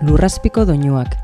Lurrazpiko 0.00 0.64
doinuak. 0.64 1.18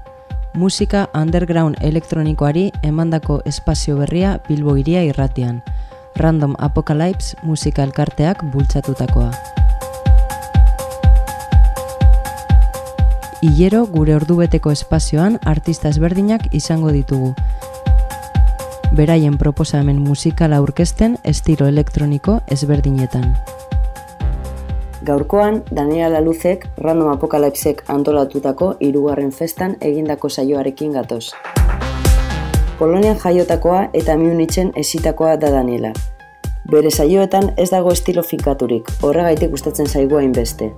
Musika 0.53 1.09
underground 1.17 1.79
elektronikoari 1.81 2.73
emandako 2.85 3.39
espazio 3.49 3.97
berria 3.97 4.35
Bilbo 4.49 4.77
iria 4.77 5.03
irratian. 5.03 5.63
Random 6.17 6.55
Apocalypse 6.59 7.39
musika 7.43 7.83
elkarteak 7.83 8.45
bultzatutakoa. 8.53 9.31
Hilero 13.41 13.87
gure 13.87 14.15
ordubeteko 14.15 14.71
espazioan 14.71 15.41
artista 15.45 15.89
ezberdinak 15.89 16.53
izango 16.53 16.93
ditugu. 16.93 17.33
Beraien 18.93 19.39
proposamen 19.41 19.99
musikala 20.05 20.61
aurkezten 20.61 21.17
estilo 21.25 21.67
elektroniko 21.67 22.43
ezberdinetan. 22.49 23.37
Gaurkoan, 25.07 25.63
Daniela 25.71 26.19
Laluzek 26.19 26.65
Random 26.83 27.13
Apocalypsek 27.13 27.85
antolatutako 27.95 28.73
hirugarren 28.83 29.31
festan 29.31 29.77
egindako 29.89 30.29
saioarekin 30.29 30.97
gatoz. 30.99 31.29
Polonian 32.79 33.15
jaiotakoa 33.23 33.85
eta 33.95 34.17
Munichen 34.19 34.73
esitakoa 34.83 35.37
da 35.37 35.53
Daniela. 35.55 35.93
Bere 36.73 36.91
saioetan 36.91 37.53
ez 37.57 37.69
dago 37.71 37.93
estilo 37.95 38.25
finkaturik, 38.27 38.91
horregaitik 39.03 39.53
gustatzen 39.55 39.87
zaigua 39.87 40.25
inbeste. 40.27 40.73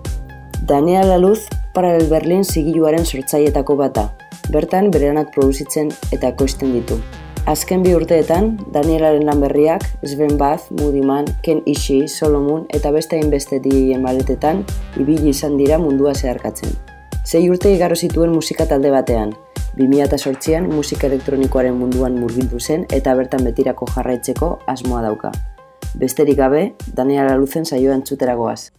Daniela 0.69 1.15
Laluz 1.15 1.47
Paralel 1.73 2.11
Berlin 2.11 2.45
zigiluaren 2.45 3.07
sortzaietako 3.07 3.79
bata. 3.81 4.11
Bertan 4.53 4.91
berenak 4.91 5.33
produzitzen 5.33 5.89
eta 6.13 6.35
koizten 6.37 6.77
ditu. 6.77 7.01
Azken 7.49 7.81
bi 7.81 7.95
urteetan, 7.97 8.59
Danielaren 8.75 9.23
lan 9.25 9.39
berriak, 9.41 9.87
Sven 10.05 10.35
Bath, 10.37 10.67
Moody 10.69 11.01
Man, 11.01 11.25
Ken 11.41 11.63
Ishii, 11.65 12.05
Solomon 12.05 12.67
eta 12.77 12.91
beste 12.93 13.17
hainbeste 13.17 13.57
diien 13.65 14.03
maletetan, 14.05 14.67
ibili 15.01 15.31
izan 15.33 15.57
dira 15.57 15.79
mundua 15.81 16.13
zeharkatzen. 16.13 16.75
Sei 17.25 17.41
urte 17.49 17.73
igarro 17.73 17.97
zituen 17.97 18.35
musika 18.37 18.67
talde 18.69 18.91
batean, 18.93 19.33
2008an 19.79 20.69
musika 20.75 21.09
elektronikoaren 21.09 21.79
munduan 21.81 22.21
murgildu 22.21 22.61
zen 22.61 22.85
eta 22.93 23.15
bertan 23.17 23.49
betirako 23.49 23.89
jarraitzeko 23.95 24.51
asmoa 24.69 25.01
dauka. 25.07 25.33
Besterik 25.97 26.37
gabe, 26.37 26.75
Daniela 27.01 27.41
Luzen 27.41 27.65
saioan 27.65 28.05
txuteragoaz. 28.05 28.75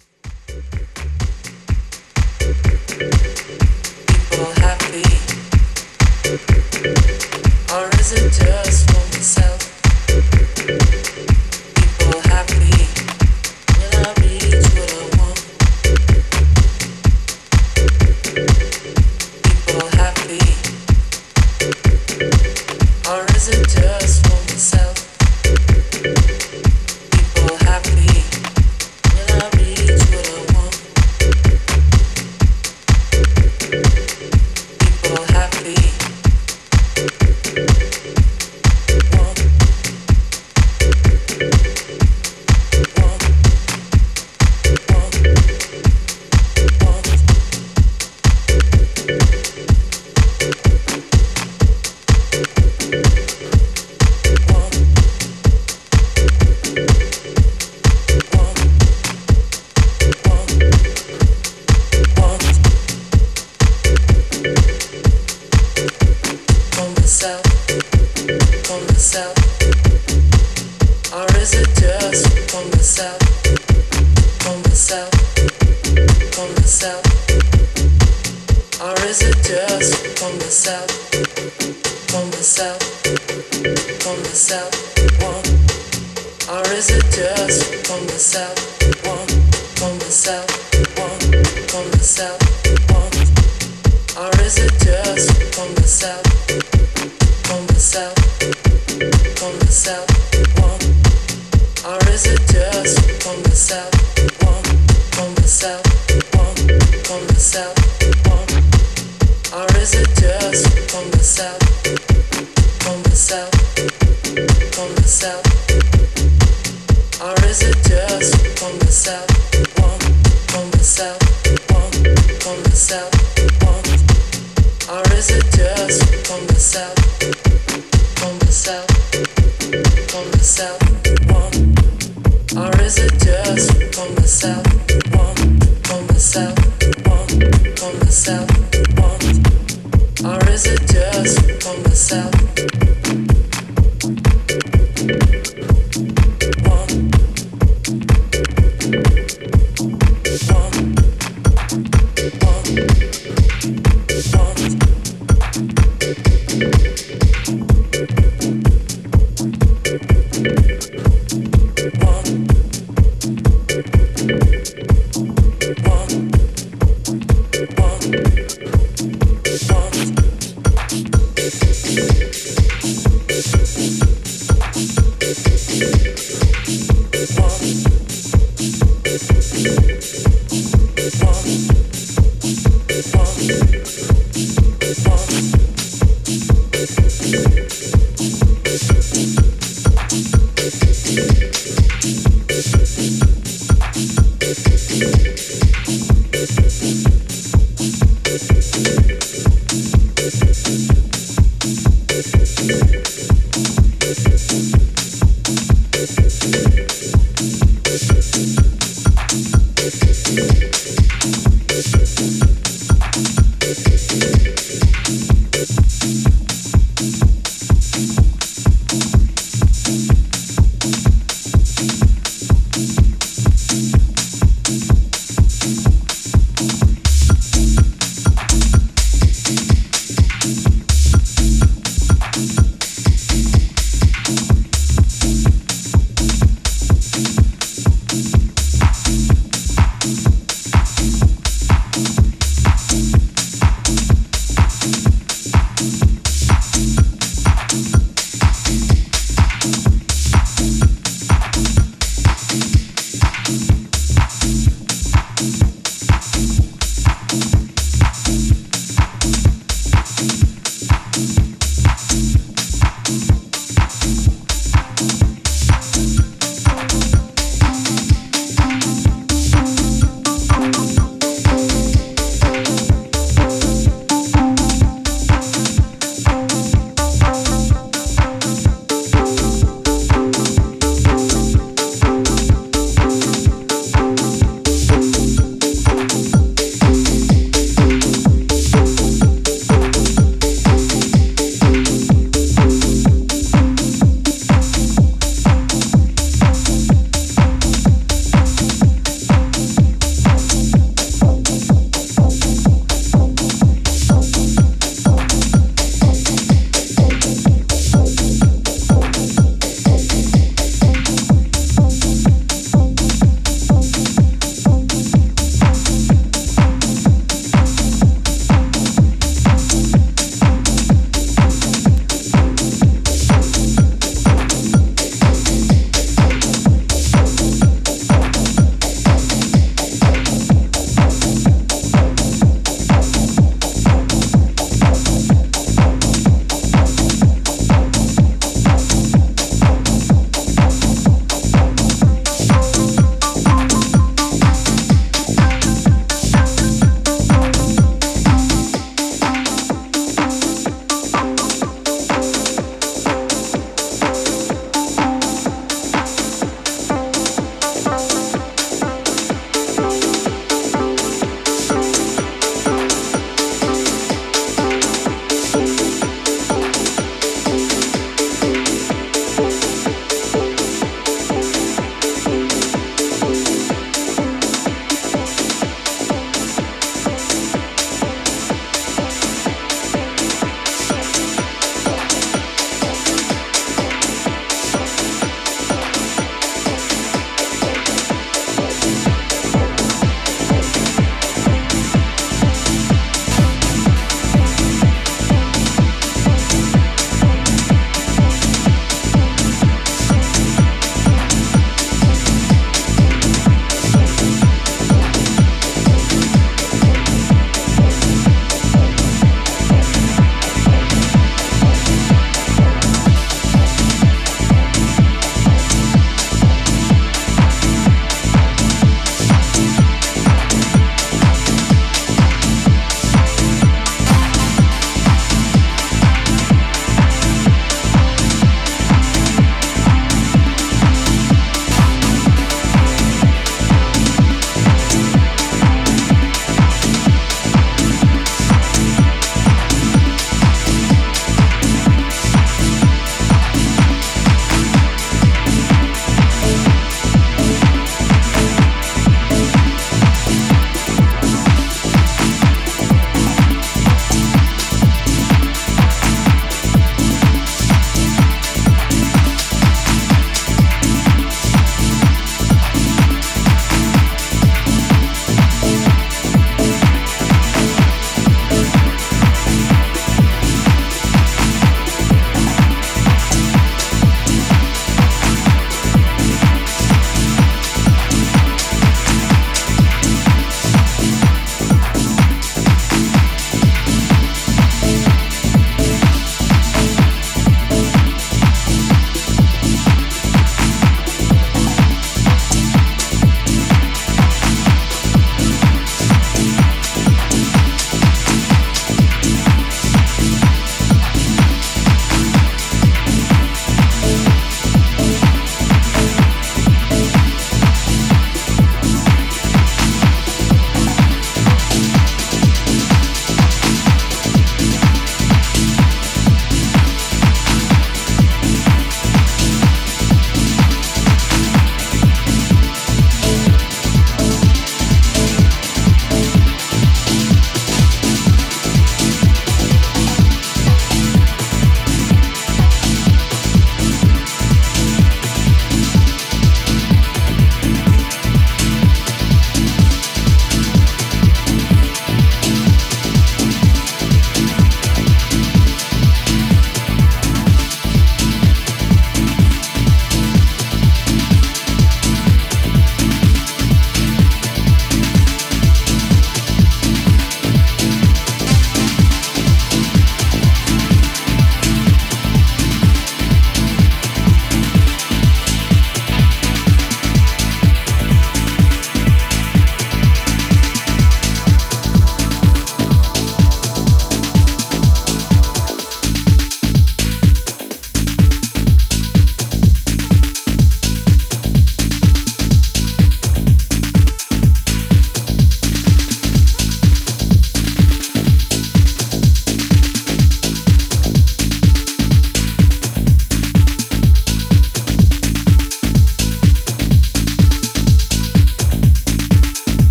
yourself. 138.27 138.68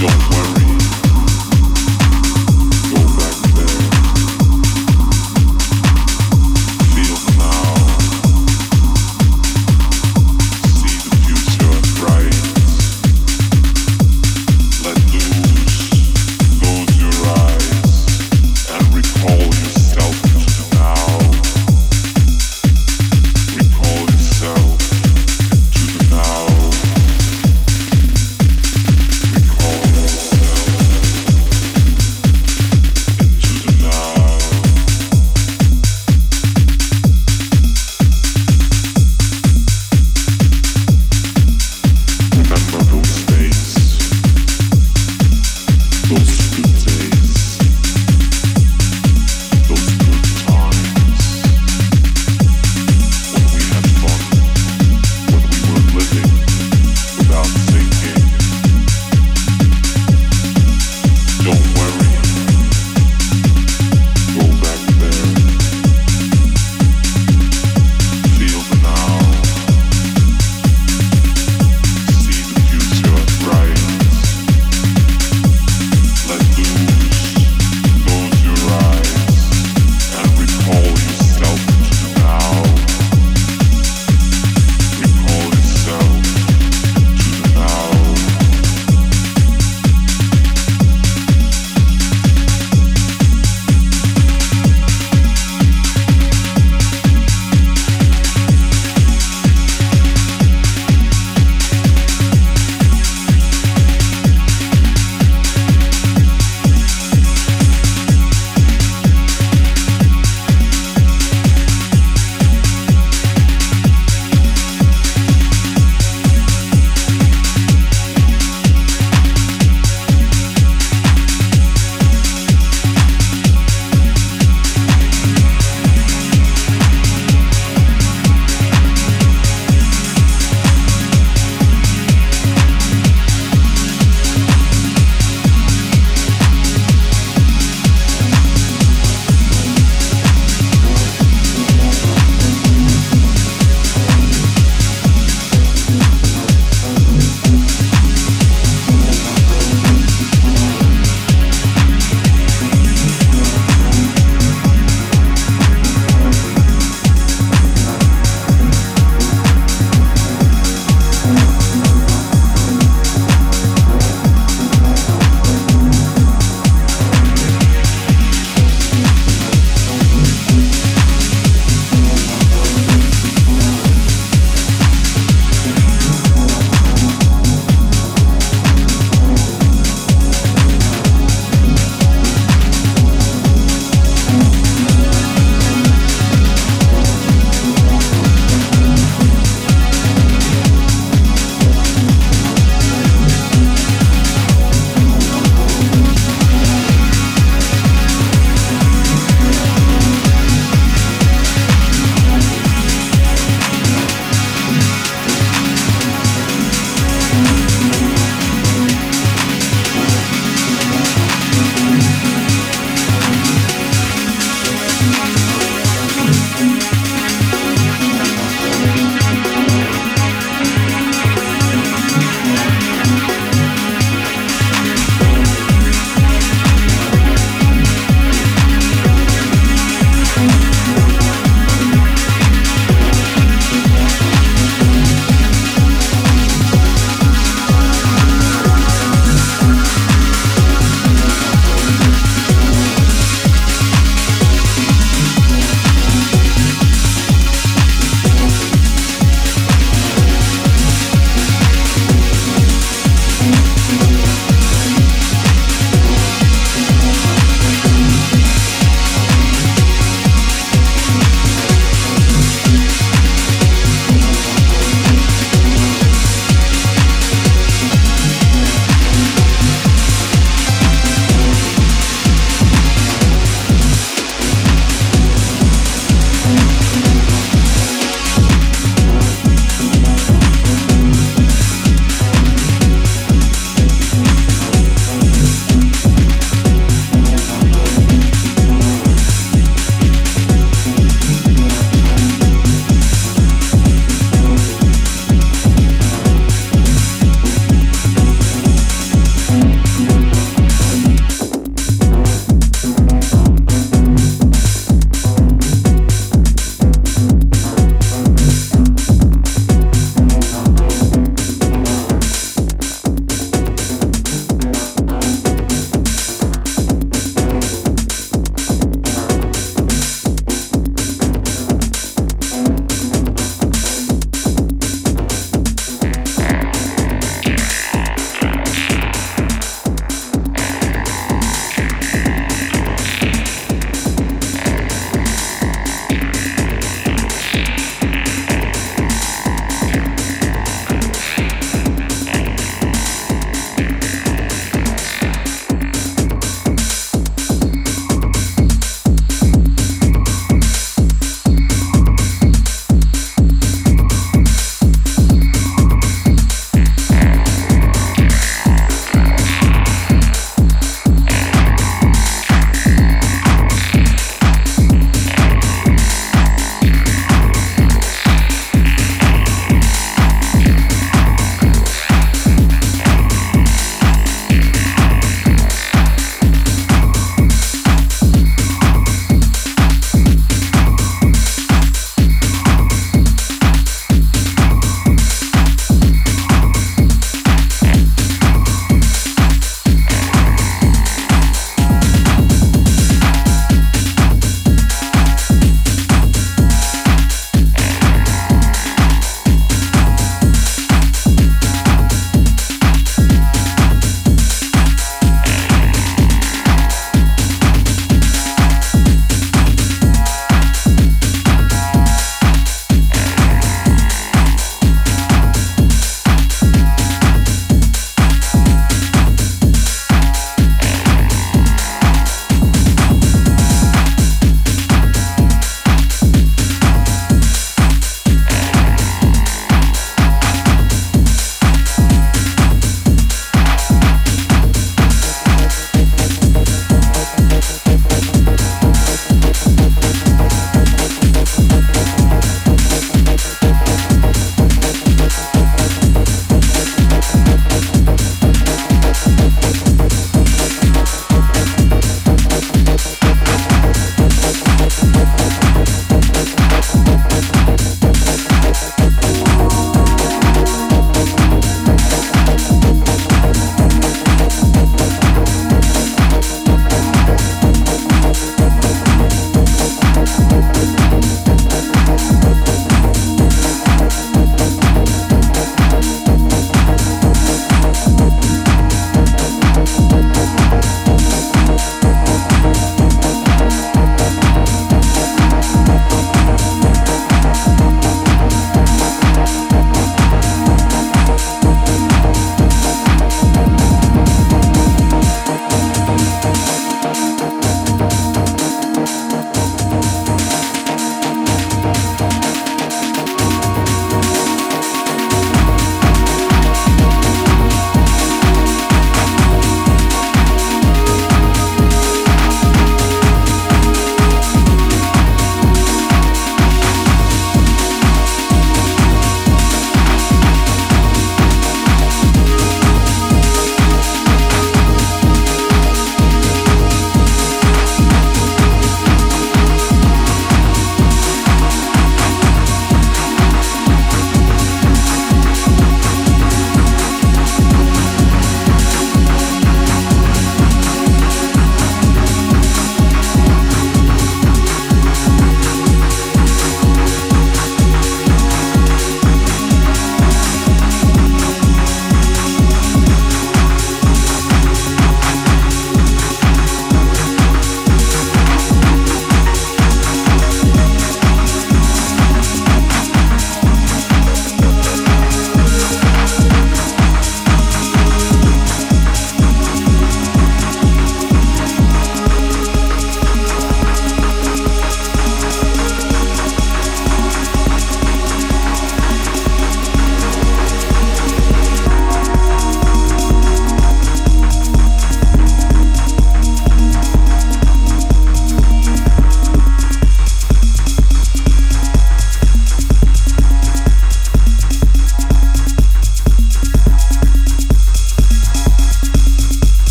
don't 0.00 0.39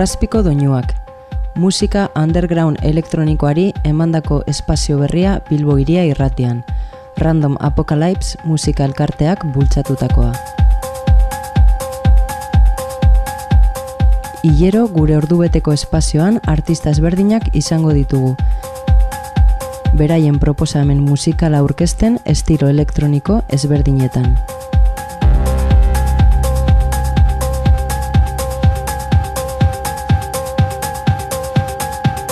Lurrazpiko 0.00 0.40
doinuak. 0.40 0.94
Musika 1.60 2.06
underground 2.16 2.78
elektronikoari 2.80 3.66
emandako 3.84 4.38
espazio 4.48 4.96
berria 4.96 5.34
Bilbo 5.50 5.74
iria 5.76 6.06
irratian. 6.08 6.62
Random 7.18 7.58
Apocalypse 7.60 8.38
musika 8.48 8.86
elkarteak 8.88 9.44
bultzatutakoa. 9.52 10.32
Ilero 14.42 14.86
gure 14.88 15.18
ordubeteko 15.18 15.76
espazioan 15.76 16.40
artista 16.46 16.88
ezberdinak 16.96 17.50
izango 17.52 17.92
ditugu. 17.92 18.38
Beraien 19.92 20.40
proposamen 20.40 21.04
musikala 21.04 21.60
aurkezten 21.60 22.16
estilo 22.24 22.72
elektroniko 22.72 23.42
ezberdinetan. 23.52 24.32